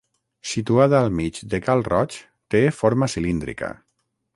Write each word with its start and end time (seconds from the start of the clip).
Situada 0.51 1.01
al 1.01 1.11
mig 1.19 1.43
de 1.53 1.61
Cal 1.67 1.85
Roig, 1.91 2.19
té 2.55 2.67
forma 2.83 3.15
cilíndrica. 3.17 3.75